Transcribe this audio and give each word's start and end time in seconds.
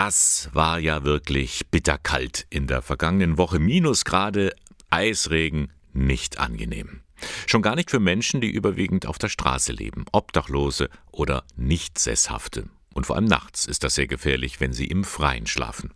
Das 0.00 0.48
war 0.52 0.78
ja 0.78 1.02
wirklich 1.02 1.66
bitterkalt 1.72 2.46
in 2.50 2.68
der 2.68 2.82
vergangenen 2.82 3.36
Woche. 3.36 3.58
Minusgrade, 3.58 4.54
Eisregen, 4.90 5.72
nicht 5.92 6.38
angenehm. 6.38 7.00
Schon 7.48 7.62
gar 7.62 7.74
nicht 7.74 7.90
für 7.90 7.98
Menschen, 7.98 8.40
die 8.40 8.48
überwiegend 8.48 9.06
auf 9.06 9.18
der 9.18 9.28
Straße 9.28 9.72
leben, 9.72 10.04
Obdachlose 10.12 10.88
oder 11.10 11.42
Nichtsesshafte. 11.56 12.68
Und 12.94 13.06
vor 13.06 13.16
allem 13.16 13.24
nachts 13.24 13.64
ist 13.64 13.82
das 13.82 13.96
sehr 13.96 14.06
gefährlich, 14.06 14.60
wenn 14.60 14.72
sie 14.72 14.86
im 14.86 15.02
Freien 15.02 15.48
schlafen. 15.48 15.92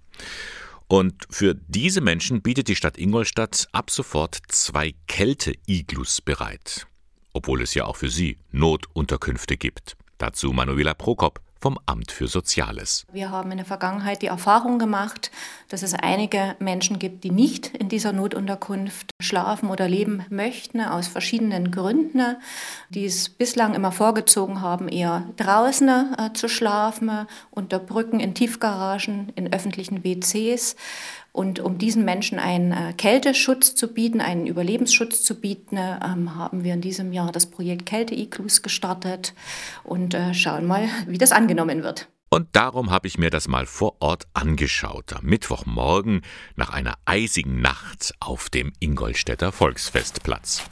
Und 0.89 1.25
für 1.31 1.55
diese 1.55 2.01
Menschen 2.01 2.43
bietet 2.43 2.67
die 2.67 2.75
Stadt 2.75 2.99
Ingolstadt 2.99 3.69
ab 3.71 3.89
sofort 3.89 4.37
zwei 4.49 4.97
Kälte-Iglus 5.07 6.23
bereit. 6.23 6.89
Obwohl 7.35 7.63
es 7.63 7.75
ja 7.75 7.85
auch 7.85 7.99
für 7.99 8.11
sie 8.11 8.39
Notunterkünfte 8.51 9.57
gibt. 9.57 9.97
Dazu 10.19 10.53
Manuela 10.53 10.95
Prokop 10.95 11.41
vom 11.63 11.79
Amt 11.87 12.11
für 12.11 12.27
Soziales. 12.27 13.07
Wir 13.13 13.31
haben 13.31 13.53
in 13.53 13.59
der 13.59 13.65
Vergangenheit 13.65 14.21
die 14.21 14.27
Erfahrung 14.27 14.81
gemacht, 14.81 15.31
dass 15.69 15.83
es 15.83 15.95
einige 15.95 16.57
Menschen 16.59 16.99
gibt, 16.99 17.23
die 17.23 17.31
nicht 17.31 17.69
in 17.69 17.89
dieser 17.89 18.13
Notunterkunft 18.13 19.11
schlafen 19.21 19.71
oder 19.71 19.89
leben 19.89 20.27
möchten, 20.29 20.81
aus 20.81 21.07
verschiedenen 21.07 21.71
Gründen, 21.71 22.37
die 22.91 23.05
es 23.05 23.29
bislang 23.29 23.75
immer 23.75 23.93
vorgezogen 23.93 24.61
haben, 24.61 24.89
eher 24.89 25.29
draußen 25.37 25.89
äh, 25.89 26.33
zu 26.35 26.49
schlafen, 26.49 27.29
unter 27.53 27.79
Brücken, 27.79 28.19
in 28.19 28.35
Tiefgaragen, 28.35 29.33
in 29.37 29.53
öffentlichen 29.53 30.03
WCs. 30.03 30.75
Und 31.33 31.61
um 31.61 31.79
diesen 31.79 32.05
Menschen 32.05 32.39
einen 32.39 32.73
äh, 32.73 32.93
Kälteschutz 32.93 33.75
zu 33.75 33.89
bieten, 33.89 34.21
einen 34.21 34.47
Überlebensschutz 34.47 35.23
zu 35.23 35.41
bieten, 35.41 35.79
ähm, 35.79 36.37
haben 36.37 36.63
wir 36.63 36.75
in 36.75 36.83
diesem 36.83 37.11
Jahr 37.13 37.33
das 37.33 37.47
Projekt 37.47 37.87
Kälte-Iglus 37.87 38.61
gestartet 38.61 39.33
und 39.83 40.13
äh, 40.13 40.35
schauen 40.35 40.67
mal, 40.67 40.89
wie 41.07 41.17
das 41.17 41.33
angenommen 41.33 41.83
wird. 41.83 42.09
Und 42.29 42.49
darum 42.53 42.91
habe 42.91 43.09
ich 43.09 43.17
mir 43.17 43.31
das 43.31 43.49
mal 43.49 43.65
vor 43.65 43.97
Ort 44.01 44.27
angeschaut, 44.35 45.15
am 45.15 45.25
Mittwochmorgen 45.25 46.21
nach 46.55 46.71
einer 46.71 46.95
eisigen 47.07 47.63
Nacht 47.63 48.15
auf 48.21 48.51
dem 48.51 48.73
Ingolstädter 48.79 49.53
Volksfestplatz. 49.53 50.63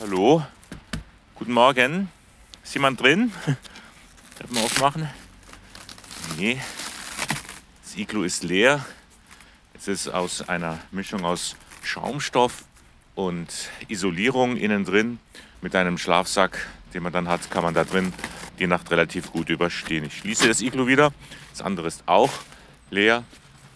Hallo, 0.00 0.44
guten 1.36 1.52
Morgen. 1.52 2.08
Ist 2.64 2.74
jemand 2.74 3.00
drin? 3.00 3.30
Darf 4.38 4.50
man 4.50 4.64
aufmachen? 4.64 5.08
Nee, 6.36 6.58
das 7.84 7.96
Iglu 7.96 8.24
ist 8.24 8.42
leer. 8.42 8.84
Es 9.76 9.88
ist 9.88 10.08
aus 10.08 10.48
einer 10.48 10.78
Mischung 10.92 11.24
aus 11.24 11.56
Schaumstoff 11.82 12.64
und 13.14 13.48
Isolierung 13.88 14.56
innen 14.56 14.84
drin. 14.84 15.18
Mit 15.62 15.74
einem 15.74 15.98
Schlafsack, 15.98 16.66
den 16.94 17.02
man 17.02 17.12
dann 17.12 17.28
hat, 17.28 17.50
kann 17.50 17.64
man 17.64 17.74
da 17.74 17.84
drin 17.84 18.12
die 18.58 18.66
Nacht 18.66 18.90
relativ 18.90 19.32
gut 19.32 19.50
überstehen. 19.50 20.04
Ich 20.04 20.18
schließe 20.18 20.46
das 20.46 20.60
Iglu 20.60 20.86
wieder. 20.86 21.12
Das 21.50 21.62
andere 21.62 21.88
ist 21.88 22.04
auch 22.06 22.30
leer. 22.90 23.24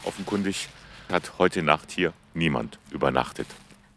Offenkundig 0.05 0.69
hat 1.11 1.33
heute 1.39 1.63
Nacht 1.63 1.91
hier 1.91 2.12
niemand 2.33 2.79
übernachtet. 2.91 3.49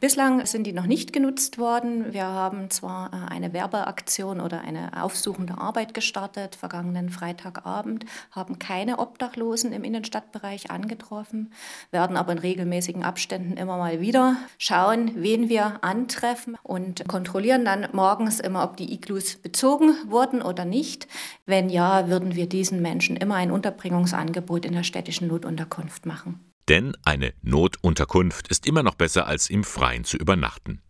Bislang 0.01 0.47
sind 0.47 0.65
die 0.65 0.73
noch 0.73 0.87
nicht 0.87 1.13
genutzt 1.13 1.59
worden. 1.59 2.11
Wir 2.11 2.25
haben 2.25 2.71
zwar 2.71 3.13
äh, 3.13 3.31
eine 3.31 3.53
Werbeaktion 3.53 4.41
oder 4.41 4.61
eine 4.61 5.03
aufsuchende 5.03 5.59
Arbeit 5.59 5.93
gestartet, 5.93 6.55
vergangenen 6.55 7.11
Freitagabend, 7.11 8.05
haben 8.31 8.57
keine 8.57 8.97
Obdachlosen 8.97 9.71
im 9.71 9.83
Innenstadtbereich 9.83 10.71
angetroffen, 10.71 11.53
werden 11.91 12.17
aber 12.17 12.31
in 12.31 12.39
regelmäßigen 12.39 13.03
Abständen 13.03 13.57
immer 13.57 13.77
mal 13.77 14.01
wieder 14.01 14.37
schauen, 14.57 15.11
wen 15.17 15.49
wir 15.49 15.83
antreffen 15.83 16.57
und 16.63 17.07
kontrollieren 17.07 17.63
dann 17.63 17.87
morgens 17.91 18.39
immer, 18.39 18.63
ob 18.63 18.77
die 18.77 18.91
Iglus 18.91 19.35
bezogen 19.35 19.93
wurden 20.07 20.41
oder 20.41 20.65
nicht. 20.65 21.07
Wenn 21.45 21.69
ja, 21.69 22.09
würden 22.09 22.33
wir 22.33 22.49
diesen 22.49 22.81
Menschen 22.81 23.17
immer 23.17 23.35
ein 23.35 23.51
Unterbringungsangebot 23.51 24.65
in 24.65 24.73
der 24.73 24.83
städtischen 24.83 25.27
Notunterkunft 25.27 26.07
machen. 26.07 26.50
Denn 26.69 26.95
eine 27.03 27.33
Notunterkunft 27.41 28.47
ist 28.47 28.67
immer 28.67 28.83
noch 28.83 28.95
besser 28.95 29.27
als 29.27 29.49
im 29.49 29.63
Freien 29.63 30.03
zu 30.03 30.17
übernachten. 30.17 30.81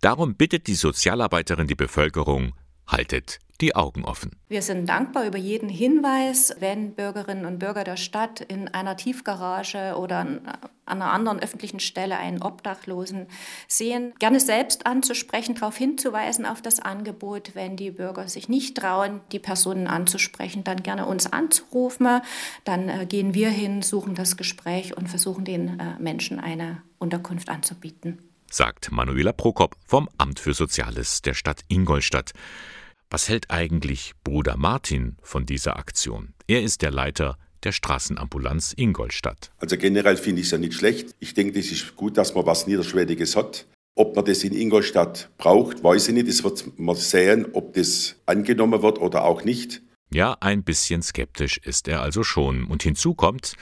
Darum 0.00 0.36
bittet 0.36 0.66
die 0.66 0.74
Sozialarbeiterin 0.74 1.66
die 1.66 1.74
Bevölkerung, 1.74 2.54
haltet 2.86 3.40
die 3.60 3.74
Augen 3.74 4.04
offen. 4.04 4.36
Wir 4.48 4.62
sind 4.62 4.88
dankbar 4.88 5.26
über 5.26 5.38
jeden 5.38 5.68
Hinweis, 5.68 6.54
wenn 6.60 6.94
Bürgerinnen 6.94 7.44
und 7.44 7.58
Bürger 7.58 7.84
der 7.84 7.96
Stadt 7.96 8.40
in 8.40 8.68
einer 8.68 8.96
Tiefgarage 8.96 9.96
oder 9.96 10.18
an 10.18 10.40
einer 10.86 11.12
anderen 11.12 11.40
öffentlichen 11.40 11.80
Stelle 11.80 12.18
einen 12.18 12.40
Obdachlosen 12.40 13.26
sehen, 13.66 14.14
gerne 14.18 14.40
selbst 14.40 14.86
anzusprechen, 14.86 15.54
darauf 15.54 15.76
hinzuweisen 15.76 16.46
auf 16.46 16.62
das 16.62 16.80
Angebot. 16.80 17.54
Wenn 17.54 17.76
die 17.76 17.90
Bürger 17.90 18.28
sich 18.28 18.48
nicht 18.48 18.76
trauen, 18.76 19.20
die 19.32 19.38
Personen 19.38 19.86
anzusprechen, 19.86 20.64
dann 20.64 20.82
gerne 20.82 21.06
uns 21.06 21.30
anzurufen. 21.30 22.20
Dann 22.64 22.88
äh, 22.88 23.06
gehen 23.06 23.34
wir 23.34 23.50
hin, 23.50 23.82
suchen 23.82 24.14
das 24.14 24.36
Gespräch 24.36 24.96
und 24.96 25.08
versuchen 25.08 25.44
den 25.44 25.78
äh, 25.80 25.98
Menschen 25.98 26.40
eine 26.40 26.82
Unterkunft 26.98 27.48
anzubieten. 27.48 28.18
Sagt 28.50 28.90
Manuela 28.90 29.32
Prokop 29.32 29.76
vom 29.84 30.08
Amt 30.16 30.40
für 30.40 30.54
Soziales 30.54 31.20
der 31.20 31.34
Stadt 31.34 31.62
Ingolstadt. 31.68 32.32
Was 33.10 33.30
hält 33.30 33.50
eigentlich 33.50 34.12
Bruder 34.22 34.58
Martin 34.58 35.16
von 35.22 35.46
dieser 35.46 35.78
Aktion? 35.78 36.34
Er 36.46 36.62
ist 36.62 36.82
der 36.82 36.90
Leiter 36.90 37.38
der 37.62 37.72
Straßenambulanz 37.72 38.74
Ingolstadt. 38.76 39.50
Also 39.56 39.78
generell 39.78 40.18
finde 40.18 40.42
ich 40.42 40.48
es 40.48 40.50
ja 40.50 40.58
nicht 40.58 40.74
schlecht. 40.74 41.14
Ich 41.18 41.32
denke, 41.32 41.58
es 41.58 41.72
ist 41.72 41.96
gut, 41.96 42.18
dass 42.18 42.34
man 42.34 42.44
was 42.44 42.66
Niederschwelliges 42.66 43.34
hat. 43.34 43.66
Ob 43.94 44.14
man 44.14 44.26
das 44.26 44.44
in 44.44 44.52
Ingolstadt 44.52 45.30
braucht, 45.38 45.82
weiß 45.82 46.08
ich 46.08 46.14
nicht. 46.14 46.28
Das 46.28 46.44
wird 46.44 46.78
man 46.78 46.96
sehen, 46.96 47.46
ob 47.54 47.72
das 47.72 48.16
angenommen 48.26 48.82
wird 48.82 48.98
oder 48.98 49.24
auch 49.24 49.42
nicht. 49.42 49.80
Ja, 50.12 50.36
ein 50.40 50.62
bisschen 50.62 51.02
skeptisch 51.02 51.56
ist 51.56 51.88
er 51.88 52.02
also 52.02 52.22
schon. 52.22 52.64
Und 52.64 52.82
hinzu 52.82 53.14
kommt 53.14 53.54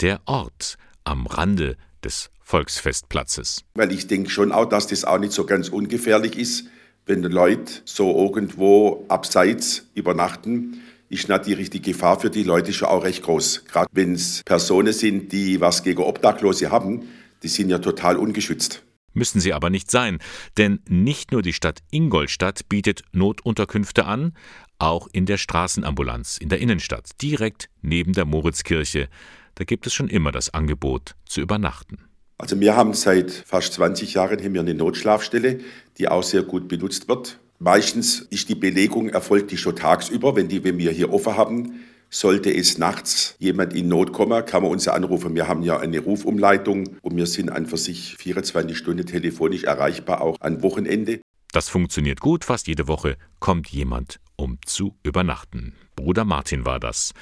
der 0.00 0.20
Ort 0.26 0.76
am 1.02 1.26
Rande 1.26 1.76
des 2.04 2.30
Volksfestplatzes. 2.40 3.64
Weil 3.74 3.90
ich 3.90 4.06
denke 4.06 4.30
schon 4.30 4.52
auch, 4.52 4.66
dass 4.66 4.86
das 4.86 5.04
auch 5.04 5.18
nicht 5.18 5.32
so 5.32 5.44
ganz 5.44 5.68
ungefährlich 5.70 6.38
ist 6.38 6.66
wenn 7.06 7.22
Leute 7.22 7.82
so 7.84 8.16
irgendwo 8.16 9.04
abseits 9.08 9.88
übernachten, 9.94 10.80
ist 11.08 11.28
natürlich 11.28 11.68
die 11.68 11.82
Gefahr 11.82 12.18
für 12.18 12.30
die 12.30 12.42
Leute 12.42 12.72
schon 12.72 12.88
auch 12.88 13.04
recht 13.04 13.22
groß. 13.22 13.64
Gerade 13.66 13.88
wenn 13.92 14.14
es 14.14 14.42
Personen 14.44 14.92
sind, 14.92 15.32
die 15.32 15.60
was 15.60 15.82
gegen 15.82 16.02
Obdachlose 16.02 16.70
haben, 16.70 17.02
die 17.42 17.48
sind 17.48 17.68
ja 17.68 17.78
total 17.78 18.16
ungeschützt. 18.16 18.82
Müssen 19.14 19.40
sie 19.40 19.52
aber 19.52 19.68
nicht 19.68 19.90
sein, 19.90 20.20
denn 20.56 20.80
nicht 20.88 21.32
nur 21.32 21.42
die 21.42 21.52
Stadt 21.52 21.80
Ingolstadt 21.90 22.68
bietet 22.70 23.02
Notunterkünfte 23.12 24.06
an, 24.06 24.32
auch 24.78 25.06
in 25.12 25.26
der 25.26 25.36
Straßenambulanz 25.36 26.38
in 26.38 26.48
der 26.48 26.60
Innenstadt, 26.60 27.10
direkt 27.20 27.68
neben 27.82 28.14
der 28.14 28.24
Moritzkirche, 28.24 29.08
da 29.56 29.64
gibt 29.64 29.86
es 29.86 29.92
schon 29.92 30.08
immer 30.08 30.32
das 30.32 30.54
Angebot 30.54 31.14
zu 31.26 31.42
übernachten. 31.42 31.98
Also 32.42 32.58
wir 32.58 32.74
haben 32.74 32.92
seit 32.92 33.30
fast 33.30 33.74
20 33.74 34.14
Jahren 34.14 34.40
hier 34.40 34.50
eine 34.60 34.74
Notschlafstelle, 34.74 35.60
die 35.98 36.08
auch 36.08 36.24
sehr 36.24 36.42
gut 36.42 36.66
benutzt 36.66 37.08
wird. 37.08 37.38
Meistens 37.60 38.18
ist 38.30 38.48
die 38.48 38.56
Belegung 38.56 39.10
erfolgt 39.10 39.52
die 39.52 39.56
schon 39.56 39.76
tagsüber, 39.76 40.34
wenn, 40.34 40.48
die, 40.48 40.64
wenn 40.64 40.76
wir 40.76 40.90
hier 40.90 41.12
offen 41.12 41.36
haben. 41.36 41.84
Sollte 42.10 42.52
es 42.52 42.78
nachts 42.78 43.36
jemand 43.38 43.74
in 43.74 43.86
Not 43.86 44.12
kommen, 44.12 44.44
kann 44.44 44.64
man 44.64 44.72
uns 44.72 44.88
anrufen. 44.88 45.36
Wir 45.36 45.46
haben 45.46 45.62
ja 45.62 45.78
eine 45.78 46.00
Rufumleitung 46.00 46.96
und 47.00 47.16
wir 47.16 47.26
sind 47.26 47.48
an 47.48 47.66
für 47.66 47.78
sich 47.78 48.16
24 48.16 48.76
Stunden 48.76 49.06
telefonisch 49.06 49.62
erreichbar, 49.62 50.20
auch 50.20 50.40
an 50.40 50.64
Wochenende. 50.64 51.20
Das 51.52 51.68
funktioniert 51.68 52.18
gut. 52.18 52.44
Fast 52.44 52.66
jede 52.66 52.88
Woche 52.88 53.18
kommt 53.38 53.68
jemand, 53.68 54.18
um 54.42 54.58
zu 54.66 54.98
übernachten. 55.04 55.74
Bruder 55.94 56.24
Martin 56.24 56.66
war 56.66 56.80
das. 56.80 57.14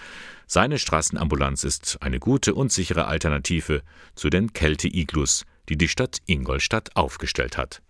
Seine 0.46 0.78
Straßenambulanz 0.78 1.64
ist 1.64 1.98
eine 2.00 2.18
gute 2.18 2.54
und 2.54 2.72
sichere 2.72 3.06
Alternative 3.06 3.82
zu 4.14 4.30
den 4.30 4.54
Kälte-Iglus, 4.54 5.44
die 5.68 5.76
die 5.76 5.88
Stadt 5.88 6.22
Ingolstadt 6.24 6.96
aufgestellt 6.96 7.58
hat. 7.58 7.82